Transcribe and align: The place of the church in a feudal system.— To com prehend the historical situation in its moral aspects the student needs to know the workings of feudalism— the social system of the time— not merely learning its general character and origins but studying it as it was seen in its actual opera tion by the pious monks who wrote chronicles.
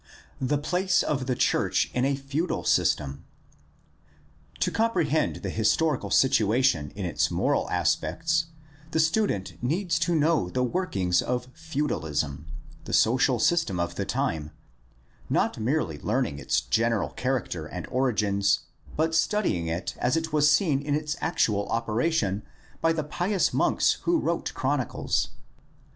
The 0.41 0.57
place 0.57 1.03
of 1.03 1.27
the 1.27 1.35
church 1.35 1.91
in 1.93 2.05
a 2.05 2.15
feudal 2.15 2.63
system.— 2.63 3.23
To 4.61 4.71
com 4.71 4.89
prehend 4.89 5.43
the 5.43 5.51
historical 5.51 6.09
situation 6.09 6.91
in 6.95 7.05
its 7.05 7.29
moral 7.29 7.69
aspects 7.69 8.47
the 8.89 8.99
student 8.99 9.61
needs 9.61 9.99
to 9.99 10.15
know 10.15 10.49
the 10.49 10.63
workings 10.63 11.21
of 11.21 11.49
feudalism— 11.53 12.47
the 12.85 12.93
social 12.93 13.37
system 13.39 13.79
of 13.79 13.93
the 13.93 14.03
time— 14.03 14.49
not 15.39 15.59
merely 15.59 15.99
learning 15.99 16.39
its 16.39 16.61
general 16.61 17.09
character 17.09 17.67
and 17.67 17.85
origins 17.91 18.61
but 18.97 19.13
studying 19.13 19.67
it 19.67 19.93
as 19.99 20.17
it 20.17 20.33
was 20.33 20.49
seen 20.51 20.81
in 20.81 20.95
its 20.95 21.15
actual 21.21 21.67
opera 21.69 22.09
tion 22.09 22.41
by 22.81 22.91
the 22.91 23.03
pious 23.03 23.53
monks 23.53 23.99
who 24.01 24.17
wrote 24.17 24.51
chronicles. 24.55 25.29